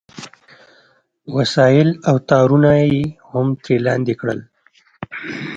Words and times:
وسایل 1.35 1.89
او 2.09 2.15
تارونه 2.29 2.71
یې 2.91 3.01
هم 3.29 3.47
ترې 3.63 3.75
لاندې 3.87 4.13
کړل 4.19 4.39